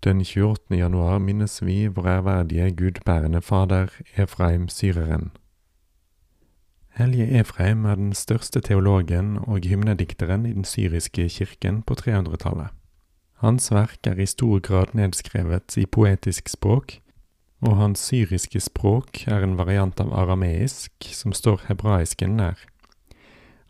[0.00, 0.76] Den 28.
[0.76, 5.30] januar minnes vi vår ærverdige gudbærende fader Efraim syreren.
[6.96, 12.72] Hellige Efraim er den største teologen og hymnedikteren i den syriske kirken på 300-tallet.
[13.44, 16.96] Hans verk er i stor grad nedskrevet i poetisk språk,
[17.60, 22.56] og hans syriske språk er en variant av arameisk som står hebraisken nær.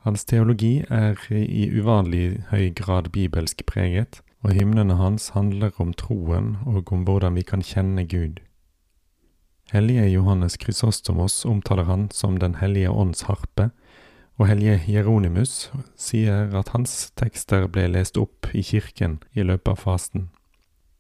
[0.07, 6.55] Hans teologi er i uvanlig høy grad bibelsk preget, og hymnene hans handler om troen
[6.67, 8.41] og om hvordan vi kan kjenne Gud.
[9.73, 13.71] Hellige Johannes Chrysostomos omtaler han som Den hellige ånds harpe,
[14.39, 19.83] og hellige Jeronimus sier at hans tekster ble lest opp i kirken i løpet av
[19.85, 20.31] fasten.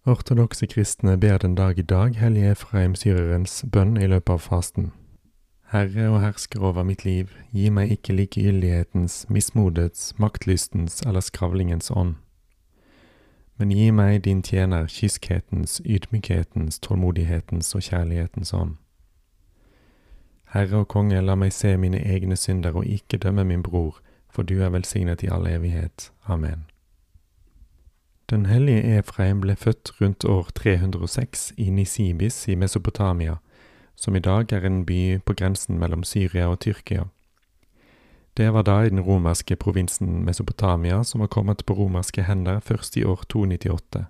[0.07, 4.92] Ortodokse kristne ber den dag i dag hellige Efraim syrerens bønn i løpet av fasten.
[5.73, 12.17] Herre og hersker over mitt liv, gi meg ikke likegyldighetens, mismodets, maktlystens eller skravlingens ånd.
[13.61, 18.78] Men gi meg din tjener kyskhetens, ydmykhetens, tålmodighetens og kjærlighetens ånd.
[20.55, 24.00] Herre og konge, la meg se mine egne synder og ikke dømme min bror,
[24.33, 26.08] for du er velsignet i all evighet.
[26.25, 26.64] Amen.
[28.30, 33.36] Den hellige Efraim ble født rundt år 306 i Nisibis i Mesopotamia,
[33.95, 37.11] som i dag er en by på grensen mellom Syria og Tyrkia.
[38.41, 42.96] Det var da i den romerske provinsen Mesopotamia som var kommet på romerske hender først
[42.96, 44.06] i år 298.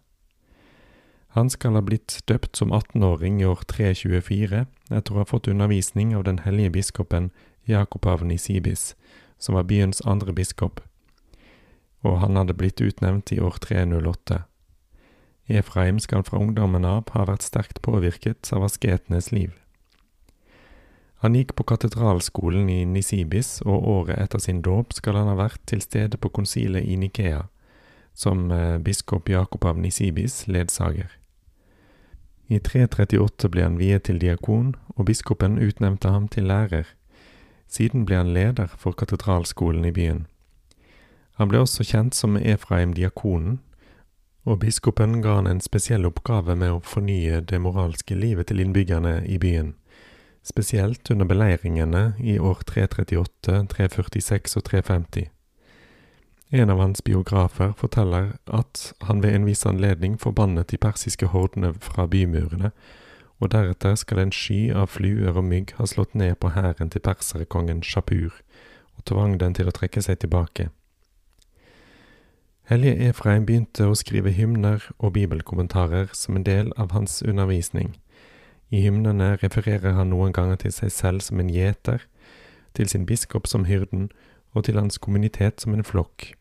[1.34, 6.14] Han skal ha blitt døpt som 18-åring i år 324 etter å ha fått undervisning
[6.14, 7.32] av den hellige biskopen
[7.66, 8.94] Jakob av Nisibis,
[9.38, 10.78] som var byens andre biskop,
[12.06, 14.44] og han hadde blitt utnevnt i år 308.
[15.50, 19.50] Efraim skal fra ungdommen av ha vært sterkt påvirket av asketenes liv.
[21.20, 25.60] Han gikk på katedralskolen i Nisibis, og året etter sin dåp skal han ha vært
[25.68, 27.42] til stede på konsilet i Nikea,
[28.16, 31.10] som eh, biskop Jakob av Nisibis ledsager.
[32.48, 36.88] I 338 ble han viet til diakon, og biskopen utnevnte ham til lærer.
[37.68, 40.24] Siden ble han leder for katedralskolen i byen.
[41.36, 43.60] Han ble også kjent som Efraim diakonen,
[44.48, 49.18] og biskopen ga han en spesiell oppgave med å fornye det moralske livet til innbyggerne
[49.28, 49.74] i byen
[50.42, 55.28] spesielt under beleiringene i år 338, 346 og 350.
[56.50, 61.74] En av hans biografer forteller at han ved en viss anledning forbannet de persiske hordene
[61.78, 62.72] fra bymurene,
[63.38, 67.04] og deretter skal en sky av fluer og mygg ha slått ned på hæren til
[67.06, 68.34] perserkongen Shapur,
[68.98, 70.68] og tvang den til å trekke seg tilbake.
[72.70, 77.96] Hellige Efraim begynte å skrive hymner og bibelkommentarer som en del av hans undervisning.
[78.70, 82.04] I hymnene refererer han noen ganger til seg selv som en gjeter,
[82.74, 84.10] til sin biskop som hyrden,
[84.54, 86.32] og til hans kommunitet som en flokk.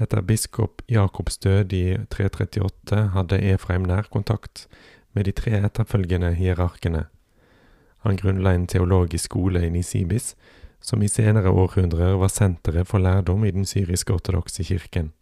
[0.00, 4.66] Etter biskop Jakobs død i 338 hadde Efraim nær kontakt
[5.12, 7.04] med de tre etterfølgende hierarkene.
[8.04, 10.34] Han grunnla en teologisk skole i Nisibis,
[10.80, 15.12] som i senere århundrer var senteret for lærdom i den syrisk-ortodokse kirken.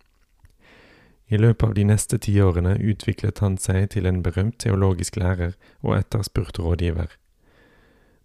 [1.29, 5.99] I løpet av de neste tiårene utviklet han seg til en berømt teologisk lærer og
[5.99, 7.11] etterspurt rådgiver.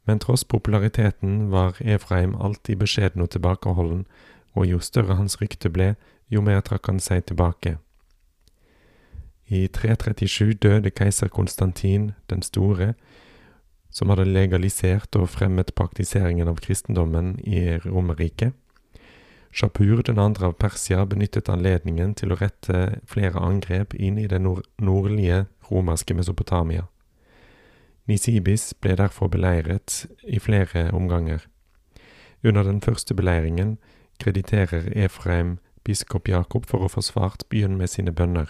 [0.07, 4.05] Men tross populariteten var Efraim alltid beskjeden og tilbakeholden,
[4.53, 5.95] og jo større hans rykte ble,
[6.29, 7.77] jo mer trakk han seg tilbake.
[9.47, 12.93] I 337 døde keiser Konstantin den store,
[13.91, 18.55] som hadde legalisert og fremmet praktiseringen av kristendommen i Romerriket.
[19.53, 24.39] Shapur den andre av Persia benyttet anledningen til å rette flere angrep inn i det
[24.41, 26.87] nord nordlige romerske Mesopotamia.
[28.09, 31.45] Nisibis ble derfor beleiret i flere omganger.
[32.43, 33.77] Under den første beleiringen
[34.19, 38.49] krediterer Efraim biskop Jakob for å få svart byen med sine bønner.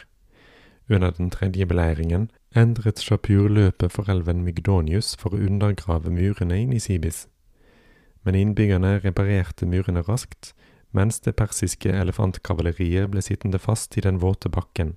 [0.89, 6.65] Under den tredje beleiringen endret Shapur løpet for elven Mygdonius for å undergrave murene i
[6.65, 7.27] Nisibis.
[8.23, 10.53] Men innbyggerne reparerte murene raskt,
[10.93, 14.95] mens det persiske elefantkavaleriet ble sittende fast i den våte bakken.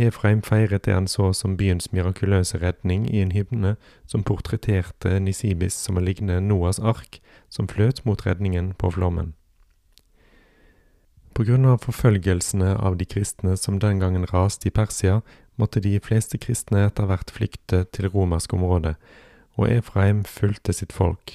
[0.00, 3.74] Efraim feiret det han så som byens mirakuløse redning i en hymne
[4.08, 7.20] som portretterte Nisibis som å ligne Noas ark
[7.52, 9.34] som fløt mot redningen på flommen.
[11.34, 15.20] På grunn av forfølgelsene av de kristne som den gangen raste i Persia,
[15.60, 18.96] måtte de fleste kristne etter hvert flykte til romersk område,
[19.60, 21.34] og Efraim fulgte sitt folk.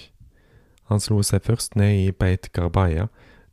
[0.90, 3.08] Han slo seg først ned i Beit Garbaya,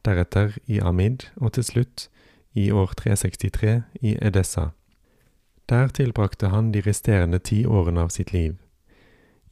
[0.04, 2.08] deretter i Amid, og til slutt,
[2.54, 4.68] i år 363, i Edessa.
[5.68, 8.58] Der tilbrakte han de resterende ti årene av sitt liv.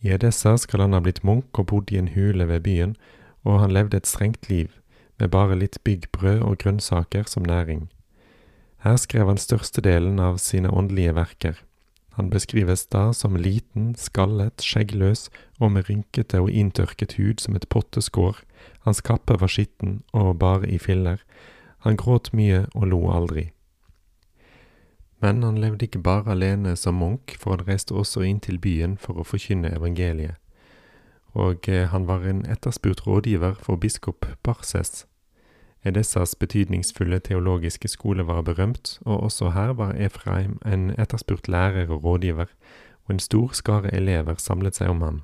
[0.01, 2.97] I Edessa skal han ha blitt munk og bodd i en hule ved byen,
[3.45, 4.69] og han levde et strengt liv,
[5.19, 7.89] med bare litt byggbrød og grønnsaker som næring.
[8.81, 11.61] Her skrev han størstedelen av sine åndelige verker.
[12.21, 17.65] Han beskrives da som liten, skallet, skjeggløs og med rynkete og inntørket hud som et
[17.73, 18.43] potteskår,
[18.85, 21.23] hans kappe var skitten og bare i filler,
[21.81, 23.47] han gråt mye og lo aldri.
[25.25, 28.99] Men han levde ikke bare alene som munk, for han reiste også inn til byen
[29.01, 30.37] for å forkynne evangeliet.
[31.33, 35.07] Og eh, han var en etterspurt rådgiver for biskop Barses.
[35.85, 42.05] Edessas betydningsfulle teologiske skole var berømt, og også her var Efraim en etterspurt lærer og
[42.05, 42.53] rådgiver,
[43.05, 45.21] og en stor skare elever samlet seg om ham.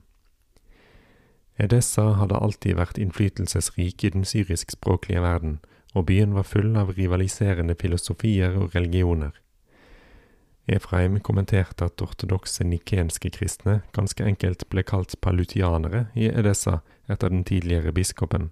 [1.58, 5.58] Edessa hadde alltid vært innflytelsesrik i den syriskspråklige verden,
[5.94, 9.32] og byen var full av rivaliserende filosofier og religioner.
[10.68, 17.44] Efraim kommenterte at ortodokse nikenske kristne ganske enkelt ble kalt palutianere i Edessa etter den
[17.44, 18.50] tidligere biskopen.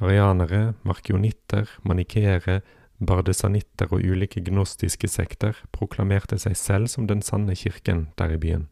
[0.00, 2.60] Arianere, markionitter, manikeere,
[3.00, 8.66] bardesanitter og ulike gnostiske sekter proklamerte seg selv som den sanne kirken der i byen.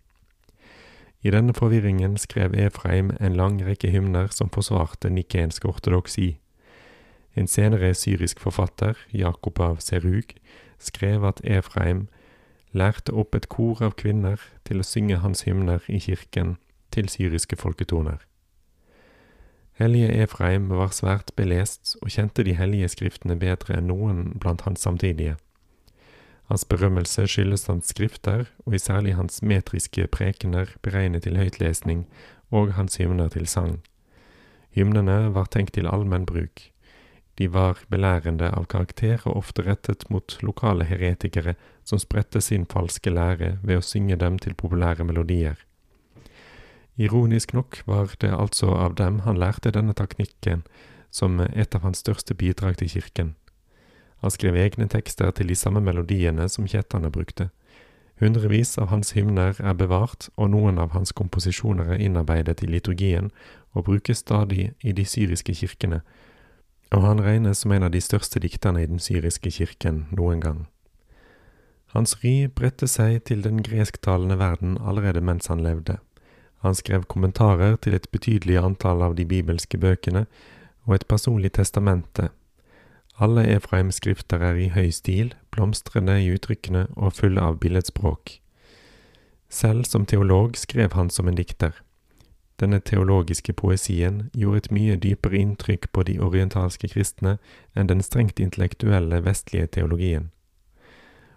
[1.25, 6.37] I denne forvirringen skrev Efraim en lang rekke hymner som forsvarte nikensk ortodoksi.
[7.35, 10.37] En senere syrisk forfatter, Jakob av Serug,
[10.79, 12.07] skrev at Efraim
[12.73, 16.59] lærte opp et kor av kvinner til å synge hans hymner i kirken
[16.93, 18.21] til syriske folketoner.
[19.75, 24.85] Hellige Efraim var svært belest og kjente de hellige skriftene bedre enn noen blant hans
[24.87, 25.35] samtidige.
[26.47, 32.05] Hans berømmelse skyldes hans skrifter, og i særlig hans metriske prekener beregnet til høytlesning,
[32.53, 33.81] og hans hymner til sang.
[34.77, 36.69] Hymnene var tenkt til allmenn bruk.
[37.39, 43.11] De var belærende av karakter og ofte rettet mot lokale heretikere som spredte sin falske
[43.11, 45.59] lære ved å synge dem til populære melodier.
[46.97, 50.63] Ironisk nok var det altså av dem han lærte denne teknikken
[51.11, 53.35] som et av hans største bidrag til kirken.
[54.23, 57.51] Han skrev egne tekster til de samme melodiene som kjetterne brukte.
[58.23, 63.33] Hundrevis av hans hymner er bevart, og noen av hans komposisjoner er innarbeidet i liturgien
[63.75, 66.01] og brukes stadig i de syriske kirkene,
[66.95, 70.65] og han regnes som en av de største dikterne i den syriske kirken noen gang.
[71.91, 75.99] Hans ry bredte seg til den gresktalende verden allerede mens han levde.
[76.65, 80.23] Han skrev kommentarer til et betydelig antall av de bibelske bøkene
[80.89, 82.31] og et personlig testamente.
[83.21, 88.39] Alle Efraims skrifter er i høy stil, blomstrende i uttrykkene og fulle av billedspråk.
[89.53, 91.77] Selv som teolog skrev han som en dikter.
[92.57, 97.37] Denne teologiske poesien gjorde et mye dypere inntrykk på de orientalske kristne
[97.77, 100.31] enn den strengt intellektuelle vestlige teologien.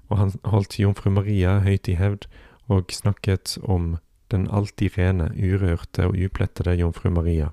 [0.08, 2.30] Og han holdt jomfru Maria høyt i hevd
[2.72, 3.98] og snakket om
[4.32, 7.52] den alltid rene, urørte og uplettede jomfru Maria.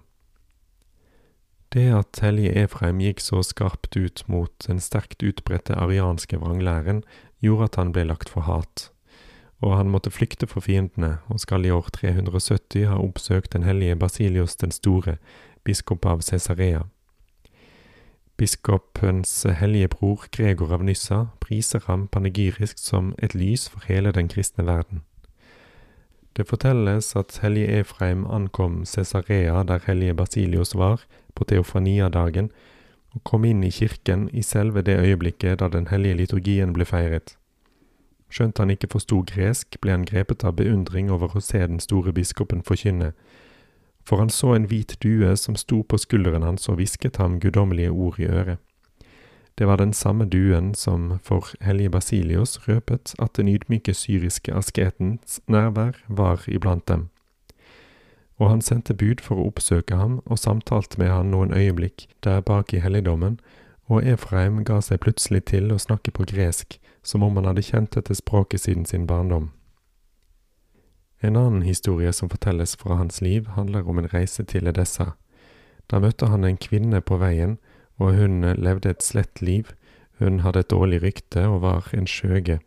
[1.74, 7.02] Det at hellige Efraim gikk så skarpt ut mot den sterkt utbredte arianske vranglæren,
[7.42, 8.90] gjorde at han ble lagt for hat,
[9.58, 13.96] og han måtte flykte for fiendene, og skal i år 370 ha oppsøkt den hellige
[13.96, 15.16] Basilios den store,
[15.64, 16.84] biskop av Cesarea.
[18.36, 24.28] Biskopens hellige bror Gregor av Nyssa priser ham panegyrisk som et lys for hele den
[24.28, 25.02] kristne verden.
[26.36, 32.50] Det fortelles at hellige Efraim ankom Cesarea der hellige Basilios var, på teofaniadagen,
[33.14, 37.36] og kom inn i kirken i selve det øyeblikket da den hellige liturgien ble feiret.
[38.30, 42.12] Skjønt han ikke forsto gresk, ble han grepet av beundring over å se den store
[42.12, 43.12] biskopen forkynne,
[44.04, 47.94] for han så en hvit due som sto på skulderen hans og hvisket ham guddommelige
[47.94, 48.58] ord i øret.
[49.58, 55.40] Det var den samme duen som for hellige Basilios røpet at den ydmyke syriske asketens
[55.46, 57.08] nærvær var iblant dem.
[58.38, 62.40] Og han sendte bud for å oppsøke ham og samtalte med han noen øyeblikk der
[62.40, 63.38] bak i helligdommen,
[63.86, 67.94] og Efraim ga seg plutselig til å snakke på gresk, som om han hadde kjent
[67.94, 69.52] dette språket siden sin barndom.
[71.22, 75.12] En annen historie som fortelles fra hans liv, handler om en reise til Edessa.
[75.86, 77.58] Da møtte han en kvinne på veien,
[77.98, 79.70] og hun levde et slett liv.
[80.18, 82.60] Hun hadde et dårlig rykte og var en skjøge.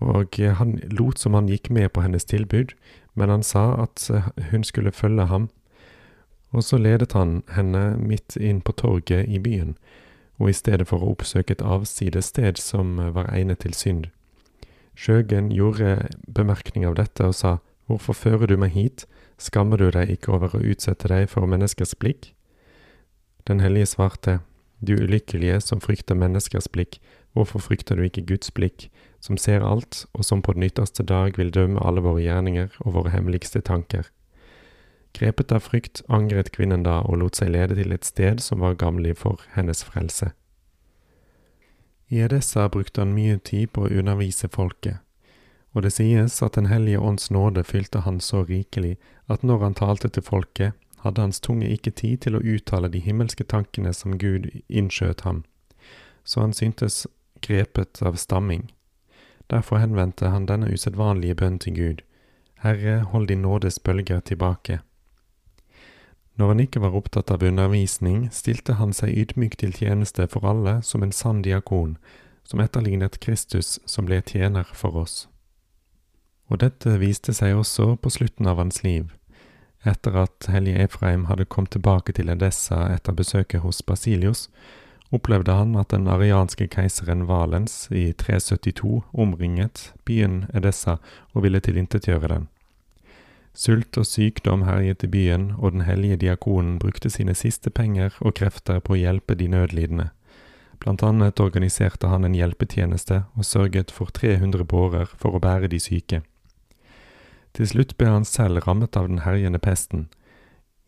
[0.00, 2.74] Og han lot som han gikk med på hennes tilbud,
[3.14, 4.10] men han sa at
[4.50, 5.48] hun skulle følge ham.
[6.52, 9.76] Og så ledet han henne midt inn på torget i byen,
[10.38, 14.06] og i stedet for å oppsøke et avsides sted som var egnet til synd.
[14.94, 19.04] Skjøgen gjorde bemerkning av dette og sa, Hvorfor fører du meg hit,
[19.36, 22.30] skammer du deg ikke over å utsette deg for menneskers blikk?
[23.46, 24.40] Den hellige svarte,
[24.86, 26.98] Du ulykkelige som frykter menneskers blikk,
[27.32, 31.38] hvorfor frykter du ikke Guds blikk, som ser alt, og som på den ytterste dag
[31.38, 34.10] vil dømme alle våre gjerninger og våre hemmeligste tanker?
[35.14, 38.74] Grepet av frykt angret kvinnen da og lot seg lede til et sted som var
[38.74, 40.32] gammelig for hennes frelse.
[42.10, 44.98] I Edessa brukte han mye tid på å undervise folket,
[45.72, 48.96] og det sies at Den hellige ånds nåde fylte han så rikelig
[49.28, 50.74] at når han talte til folket,
[51.04, 55.44] hadde hans tunge ikke tid til å uttale de himmelske tankene som Gud innskjøt ham,
[56.24, 57.06] så han syntes
[57.44, 58.70] grepet av stamming.
[59.52, 62.02] Derfor henvendte han denne usedvanlige bønn til Gud,
[62.64, 64.80] Herre, hold din nådes bølger tilbake.
[66.34, 70.80] Når han ikke var opptatt av undervisning, stilte han seg ydmykt til tjeneste for alle
[70.82, 71.98] som en sann diakon,
[72.44, 75.28] som etterlignet Kristus som ble tjener for oss.
[76.50, 79.12] Og dette viste seg også på slutten av hans liv.
[79.84, 84.48] Etter at hellige Efraim hadde kommet tilbake til Edessa etter besøket hos Basilius,
[85.12, 90.96] opplevde han at den arianske keiseren Valens i 372 omringet byen Edessa
[91.34, 92.48] og ville tilintetgjøre den.
[93.54, 98.34] Sult og sykdom herjet i byen, og den hellige diakonen brukte sine siste penger og
[98.40, 100.08] krefter på å hjelpe de nødlidende.
[100.82, 105.78] Blant annet organiserte han en hjelpetjeneste og sørget for 300 bårer for å bære de
[105.80, 106.24] syke.
[107.54, 110.08] Til slutt ble han selv rammet av den herjende pesten.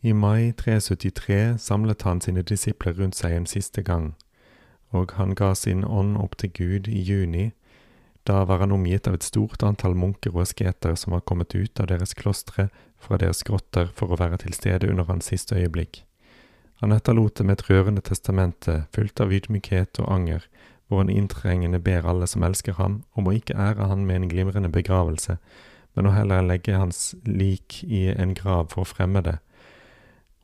[0.03, 4.13] I mai 373 samlet han sine disipler rundt seg en siste gang,
[4.91, 7.51] og han ga sin ånd opp til Gud i juni
[8.27, 11.79] da var han omgitt av et stort antall munker og asketer som var kommet ut
[11.79, 12.65] av deres klostre
[12.99, 16.01] fra deres grotter for å være til stede under hans siste øyeblikk.
[16.83, 20.43] Han etterlot med et rørende testamente fullt av ydmykhet og anger,
[20.87, 24.29] hvor han inntrengende ber alle som elsker ham, om å ikke ære han med en
[24.33, 25.37] glimrende begravelse,
[25.96, 29.38] men å heller legge hans lik i en grav for fremmede,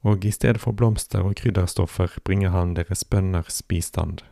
[0.06, 4.22] og i stedet for blomster og krydderstoffer bringer han deres bønners bistand.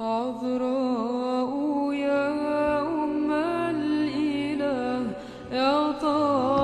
[0.00, 1.50] عذراء
[1.92, 5.12] يا أم الإله
[5.52, 6.61] يا طه